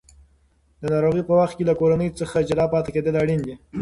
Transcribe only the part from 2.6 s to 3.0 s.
پاتې